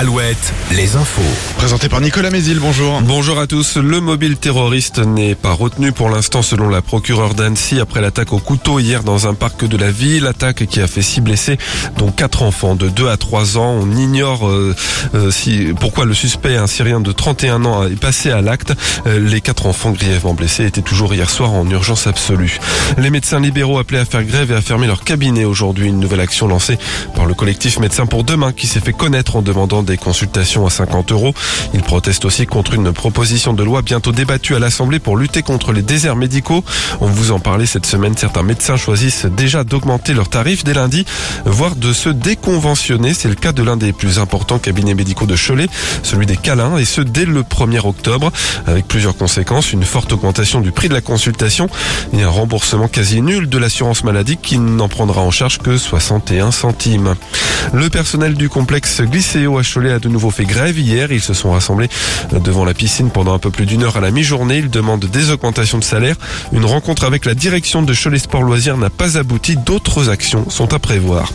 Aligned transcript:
Alouette, 0.00 0.54
les 0.72 0.96
infos. 0.96 1.20
Présenté 1.58 1.90
par 1.90 2.00
Nicolas 2.00 2.30
Mézil, 2.30 2.58
bonjour. 2.58 3.02
Bonjour 3.02 3.38
à 3.38 3.46
tous. 3.46 3.76
Le 3.76 4.00
mobile 4.00 4.38
terroriste 4.38 4.98
n'est 4.98 5.34
pas 5.34 5.52
retenu 5.52 5.92
pour 5.92 6.08
l'instant 6.08 6.40
selon 6.40 6.70
la 6.70 6.80
procureure 6.80 7.34
d'Annecy 7.34 7.80
après 7.80 8.00
l'attaque 8.00 8.32
au 8.32 8.38
couteau 8.38 8.78
hier 8.78 9.02
dans 9.02 9.26
un 9.26 9.34
parc 9.34 9.66
de 9.66 9.76
la 9.76 9.90
ville. 9.90 10.26
Attaque 10.26 10.64
qui 10.64 10.80
a 10.80 10.86
fait 10.86 11.02
six 11.02 11.20
blessés, 11.20 11.58
dont 11.98 12.10
quatre 12.10 12.42
enfants 12.42 12.76
de 12.76 12.88
2 12.88 13.10
à 13.10 13.18
3 13.18 13.58
ans. 13.58 13.76
On 13.78 13.94
ignore 13.94 14.48
euh, 14.48 14.74
euh, 15.14 15.30
si, 15.30 15.74
pourquoi 15.78 16.06
le 16.06 16.14
suspect, 16.14 16.56
un 16.56 16.66
Syrien 16.66 17.00
de 17.00 17.12
31 17.12 17.66
ans, 17.66 17.86
est 17.86 18.00
passé 18.00 18.30
à 18.30 18.40
l'acte. 18.40 18.72
Euh, 19.06 19.20
les 19.20 19.42
quatre 19.42 19.66
enfants 19.66 19.90
grièvement 19.90 20.32
blessés 20.32 20.64
étaient 20.64 20.80
toujours 20.80 21.12
hier 21.12 21.28
soir 21.28 21.52
en 21.52 21.68
urgence 21.68 22.06
absolue. 22.06 22.58
Les 22.96 23.10
médecins 23.10 23.38
libéraux 23.38 23.78
appelés 23.78 24.00
à 24.00 24.06
faire 24.06 24.24
grève 24.24 24.50
et 24.50 24.54
à 24.54 24.62
fermer 24.62 24.86
leur 24.86 25.04
cabinet 25.04 25.44
aujourd'hui. 25.44 25.88
Une 25.88 26.00
nouvelle 26.00 26.20
action 26.20 26.48
lancée 26.48 26.78
par 27.14 27.26
le 27.26 27.34
collectif 27.34 27.78
Médecins 27.80 28.06
pour 28.06 28.24
demain 28.24 28.52
qui 28.52 28.66
s'est 28.66 28.80
fait 28.80 28.94
connaître 28.94 29.36
en 29.36 29.42
demandant 29.42 29.82
des 29.82 29.89
consultations 29.96 30.66
à 30.66 30.70
50 30.70 31.12
euros. 31.12 31.34
Ils 31.74 31.82
protestent 31.82 32.24
aussi 32.24 32.46
contre 32.46 32.74
une 32.74 32.92
proposition 32.92 33.52
de 33.52 33.62
loi 33.62 33.82
bientôt 33.82 34.12
débattue 34.12 34.54
à 34.54 34.58
l'Assemblée 34.58 34.98
pour 34.98 35.16
lutter 35.16 35.42
contre 35.42 35.72
les 35.72 35.82
déserts 35.82 36.16
médicaux. 36.16 36.64
On 37.00 37.06
vous 37.06 37.32
en 37.32 37.38
parlait 37.38 37.66
cette 37.66 37.86
semaine. 37.86 38.16
Certains 38.16 38.42
médecins 38.42 38.76
choisissent 38.76 39.26
déjà 39.26 39.64
d'augmenter 39.64 40.14
leurs 40.14 40.28
tarifs 40.28 40.64
dès 40.64 40.74
lundi, 40.74 41.04
voire 41.44 41.76
de 41.76 41.92
se 41.92 42.08
déconventionner. 42.08 43.14
C'est 43.14 43.28
le 43.28 43.34
cas 43.34 43.52
de 43.52 43.62
l'un 43.62 43.76
des 43.76 43.92
plus 43.92 44.18
importants 44.18 44.58
cabinets 44.58 44.94
médicaux 44.94 45.26
de 45.26 45.36
Cholet, 45.36 45.68
celui 46.02 46.26
des 46.26 46.36
Calins, 46.36 46.76
et 46.76 46.84
ce 46.84 47.00
dès 47.00 47.24
le 47.24 47.42
1er 47.42 47.86
octobre, 47.86 48.30
avec 48.66 48.86
plusieurs 48.86 49.16
conséquences. 49.16 49.72
Une 49.72 49.84
forte 49.84 50.12
augmentation 50.12 50.60
du 50.60 50.72
prix 50.72 50.88
de 50.88 50.94
la 50.94 51.00
consultation 51.00 51.68
et 52.12 52.22
un 52.22 52.28
remboursement 52.28 52.88
quasi 52.88 53.22
nul 53.22 53.48
de 53.48 53.58
l'assurance 53.58 54.04
maladie 54.04 54.36
qui 54.36 54.58
n'en 54.58 54.88
prendra 54.88 55.22
en 55.22 55.30
charge 55.30 55.58
que 55.58 55.76
61 55.76 56.50
centimes. 56.50 57.14
Le 57.72 57.88
personnel 57.88 58.34
du 58.34 58.48
complexe 58.48 59.00
Glycéo 59.00 59.58
à 59.58 59.62
Cholet 59.62 59.79
a 59.88 59.98
de 59.98 60.08
nouveau 60.08 60.30
fait 60.30 60.44
grève 60.44 60.78
hier. 60.78 61.12
Ils 61.12 61.20
se 61.20 61.34
sont 61.34 61.52
rassemblés 61.52 61.88
devant 62.32 62.64
la 62.64 62.74
piscine 62.74 63.10
pendant 63.10 63.34
un 63.34 63.38
peu 63.38 63.50
plus 63.50 63.66
d'une 63.66 63.82
heure 63.82 63.96
à 63.96 64.00
la 64.00 64.10
mi-journée. 64.10 64.58
Ils 64.58 64.70
demandent 64.70 65.06
des 65.06 65.30
augmentations 65.30 65.78
de 65.78 65.84
salaire. 65.84 66.16
Une 66.52 66.64
rencontre 66.64 67.04
avec 67.04 67.24
la 67.24 67.34
direction 67.34 67.82
de 67.82 67.94
Cholet 67.94 68.18
Sport 68.18 68.42
Loisirs 68.42 68.76
n'a 68.76 68.90
pas 68.90 69.16
abouti. 69.16 69.56
D'autres 69.56 70.10
actions 70.10 70.50
sont 70.50 70.74
à 70.74 70.78
prévoir. 70.78 71.32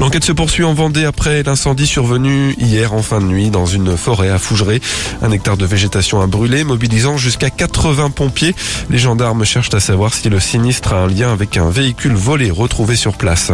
L'enquête 0.00 0.24
se 0.24 0.32
poursuit 0.32 0.64
en 0.64 0.74
Vendée 0.74 1.04
après 1.04 1.42
l'incendie 1.42 1.86
survenu 1.86 2.54
hier 2.58 2.92
en 2.92 3.02
fin 3.02 3.20
de 3.20 3.26
nuit 3.26 3.50
dans 3.50 3.66
une 3.66 3.96
forêt 3.96 4.28
à 4.28 4.38
Fougeray. 4.38 4.80
Un 5.22 5.30
hectare 5.30 5.56
de 5.56 5.64
végétation 5.64 6.20
a 6.20 6.26
brûlé, 6.26 6.64
mobilisant 6.64 7.16
jusqu'à 7.16 7.50
80 7.50 8.10
pompiers. 8.10 8.54
Les 8.90 8.98
gendarmes 8.98 9.44
cherchent 9.44 9.72
à 9.72 9.80
savoir 9.80 10.12
si 10.12 10.28
le 10.28 10.40
sinistre 10.40 10.92
a 10.92 10.96
un 10.96 11.06
lien 11.06 11.32
avec 11.32 11.56
un 11.56 11.70
véhicule 11.70 12.14
volé 12.14 12.50
retrouvé 12.50 12.96
sur 12.96 13.14
place. 13.14 13.52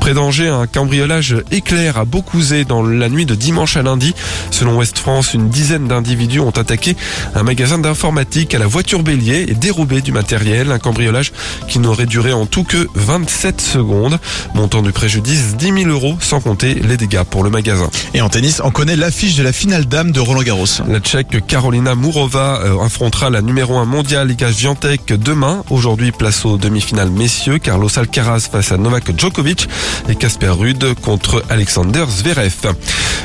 Près 0.00 0.14
d'Angers, 0.14 0.48
un 0.48 0.66
cambriolage 0.66 1.36
éclair 1.50 1.98
à 1.98 2.04
Beaucouzé 2.04 2.64
dans 2.64 2.82
la 2.82 3.08
nuit 3.08 3.26
de 3.26 3.34
dimanche 3.34 3.76
à 3.76 3.82
lundi. 3.82 4.14
Selon 4.50 4.76
Ouest 4.76 4.98
France, 4.98 5.34
une 5.34 5.48
dizaine 5.48 5.88
d'individus 5.88 6.40
ont 6.40 6.50
attaqué 6.50 6.96
un 7.34 7.42
magasin 7.42 7.78
d'informatique 7.78 8.54
à 8.54 8.58
la 8.58 8.66
voiture 8.66 9.02
bélier 9.02 9.46
et 9.48 9.54
dérobé 9.54 10.00
du 10.00 10.12
matériel. 10.12 10.70
Un 10.70 10.78
cambriolage 10.78 11.32
qui 11.68 11.80
n'aurait 11.80 12.06
duré 12.06 12.32
en 12.32 12.46
tout 12.46 12.64
que 12.64 12.88
27 12.94 13.60
secondes. 13.60 14.18
Montant 14.54 14.82
du 14.82 14.92
préjudice 14.92 15.55
10 15.56 15.84
000 15.84 15.90
euros, 15.90 16.16
sans 16.20 16.40
compter 16.40 16.74
les 16.74 16.96
dégâts 16.96 17.22
pour 17.22 17.42
le 17.42 17.50
magasin. 17.50 17.88
Et 18.14 18.20
en 18.20 18.28
tennis, 18.28 18.60
on 18.62 18.70
connaît 18.70 18.96
l'affiche 18.96 19.36
de 19.36 19.42
la 19.42 19.52
finale 19.52 19.86
dame 19.86 20.12
de 20.12 20.20
Roland 20.20 20.42
Garros. 20.42 20.66
La 20.88 21.00
Tchèque 21.00 21.46
Carolina 21.46 21.94
Mourova 21.94 22.60
euh, 22.62 22.84
affrontera 22.84 23.30
la 23.30 23.42
numéro 23.42 23.78
1 23.78 23.84
mondiale 23.84 24.28
Liga 24.28 24.48
Viantec 24.48 25.06
demain. 25.06 25.64
Aujourd'hui, 25.70 26.12
place 26.12 26.44
aux 26.44 26.58
demi-finales 26.58 27.10
messieurs. 27.10 27.58
Carlos 27.58 27.88
Alcaraz 27.96 28.48
face 28.50 28.72
à 28.72 28.76
Novak 28.76 29.18
Djokovic 29.18 29.68
et 30.08 30.14
Casper 30.14 30.50
Ruud 30.50 30.94
contre 31.02 31.42
Alexander 31.48 32.04
Zverev. 32.08 32.74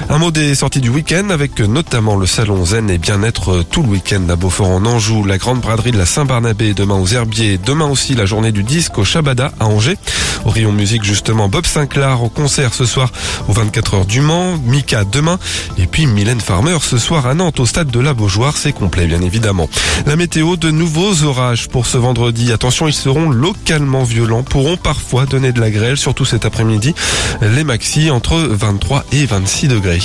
Un 0.10 0.18
mot 0.18 0.32
des 0.32 0.56
sorties 0.56 0.82
du 0.82 0.90
week-end 0.90 1.30
avec 1.30 1.60
notamment 1.60 2.16
le 2.16 2.26
salon 2.26 2.66
Zen 2.66 2.90
et 2.90 2.98
bien-être 2.98 3.64
tout 3.64 3.84
le 3.84 3.90
week-end 3.90 4.22
à 4.30 4.36
Beaufort 4.36 4.70
en 4.70 4.86
Anjou, 4.86 5.24
la 5.24 5.38
grande 5.38 5.62
braderie 5.62 5.92
de 5.92 5.98
la 5.98 6.06
Saint-Barnabé 6.06 6.74
demain 6.74 6.96
aux 6.96 7.08
Herbiers, 7.08 7.60
demain 7.64 7.86
aussi 7.86 8.16
la 8.16 8.26
journée 8.26 8.52
du 8.52 8.64
disque 8.64 8.98
au 8.98 9.04
Shabada 9.04 9.52
à 9.60 9.66
Angers. 9.68 9.98
Au 10.46 10.50
rayon 10.50 10.72
musique 10.72 11.04
justement 11.04 11.50
Bob 11.50 11.66
Sinclair 11.66 12.21
au 12.24 12.30
concert 12.30 12.74
ce 12.74 12.86
soir 12.86 13.12
aux 13.48 13.54
24 13.54 13.94
heures 13.94 14.06
du 14.06 14.22
Mans, 14.22 14.58
Mika 14.66 15.04
demain 15.04 15.40
et 15.78 15.88
puis 15.88 16.06
Mylène 16.06 16.42
Farmer 16.42 16.78
ce 16.82 16.98
soir 16.98 17.26
à 17.26 17.34
Nantes 17.34 17.60
au 17.60 17.66
stade 17.66 17.90
de 17.90 18.00
la 18.00 18.14
Beaujoire, 18.14 18.58
c'est 18.58 18.74
complet 18.74 19.08
bien 19.08 19.22
évidemment. 19.22 19.70
La 20.06 20.16
météo 20.16 20.56
de 20.56 20.72
nouveaux 20.72 21.24
orages 21.24 21.68
pour 21.68 21.86
ce 21.86 21.98
vendredi. 21.98 22.52
Attention, 22.52 22.88
ils 22.88 22.94
seront 22.94 23.30
localement 23.30 24.04
violents, 24.04 24.44
pourront 24.44 24.78
parfois 24.78 25.26
donner 25.26 25.52
de 25.52 25.60
la 25.60 25.72
grêle 25.72 25.98
surtout 25.98 26.26
cet 26.26 26.46
après-midi. 26.46 26.94
Les 27.42 27.64
maxi 27.64 28.12
entre 28.12 28.38
23 28.38 29.06
et 29.12 29.26
26 29.26 29.68
degrés. 29.68 30.02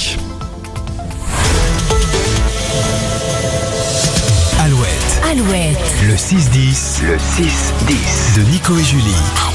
Alouette, 4.59 5.21
Alouette, 5.31 5.79
le 6.09 6.15
6-10, 6.15 7.03
le 7.05 7.17
6-10 7.17 8.37
de 8.37 8.51
Nico 8.51 8.77
et 8.77 8.85
Julie. 8.85 9.46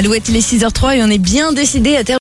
Alouette, 0.00 0.30
il 0.30 0.36
est 0.36 0.40
6h03 0.40 0.96
et 0.96 1.02
on 1.02 1.10
est 1.10 1.18
bien 1.18 1.52
décidé 1.52 1.94
à 1.94 2.04
terminer. 2.04 2.18